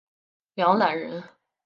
[0.55, 1.23] 梁览人。